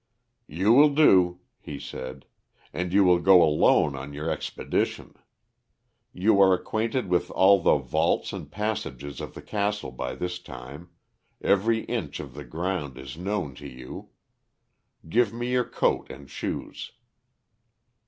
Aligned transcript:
"You 0.47 0.73
will 0.73 0.89
do," 0.95 1.41
he 1.59 1.77
said. 1.79 2.25
"And 2.73 2.91
you 2.91 3.03
will 3.03 3.19
go 3.19 3.43
alone 3.43 3.95
on 3.95 4.13
your 4.13 4.31
expedition. 4.31 5.13
You 6.11 6.41
are 6.41 6.55
acquainted 6.55 7.07
with 7.07 7.29
all 7.29 7.61
the 7.61 7.75
vaults 7.77 8.33
and 8.33 8.49
passages 8.51 9.21
of 9.21 9.35
the 9.35 9.43
castle 9.43 9.91
by 9.91 10.15
this 10.15 10.39
time; 10.39 10.89
every 11.39 11.81
inch 11.81 12.19
of 12.19 12.33
the 12.33 12.43
ground 12.43 12.97
is 12.97 13.15
known 13.15 13.53
to 13.61 13.67
you. 13.67 14.09
Give 15.07 15.31
me 15.33 15.51
your 15.51 15.65
coat 15.69 16.09
and 16.09 16.27
shoes." 16.27 16.93